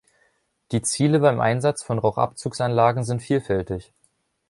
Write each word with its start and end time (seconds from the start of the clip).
Die 0.71 0.81
Ziele 0.81 1.19
beim 1.19 1.39
Einsatz 1.39 1.83
von 1.83 1.99
Rauchabzugs-Anlagen 1.99 3.03
sind 3.03 3.21
vielfältig. 3.21 3.93